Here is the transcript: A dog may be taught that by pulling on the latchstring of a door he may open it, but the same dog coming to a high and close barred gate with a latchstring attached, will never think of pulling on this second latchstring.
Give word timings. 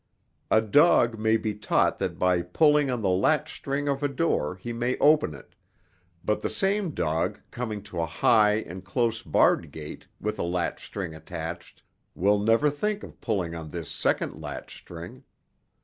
A 0.49 0.61
dog 0.61 1.19
may 1.19 1.37
be 1.37 1.53
taught 1.53 1.99
that 1.99 2.17
by 2.17 2.41
pulling 2.41 2.89
on 2.89 3.03
the 3.03 3.09
latchstring 3.11 3.87
of 3.87 4.01
a 4.01 4.07
door 4.07 4.55
he 4.55 4.73
may 4.73 4.97
open 4.97 5.35
it, 5.35 5.53
but 6.25 6.41
the 6.41 6.49
same 6.49 6.89
dog 6.89 7.39
coming 7.51 7.83
to 7.83 8.01
a 8.01 8.07
high 8.07 8.55
and 8.55 8.83
close 8.83 9.21
barred 9.21 9.69
gate 9.69 10.07
with 10.19 10.39
a 10.39 10.41
latchstring 10.43 11.13
attached, 11.15 11.83
will 12.15 12.39
never 12.39 12.71
think 12.71 13.03
of 13.03 13.21
pulling 13.21 13.53
on 13.53 13.69
this 13.69 13.91
second 13.91 14.41
latchstring. 14.41 15.21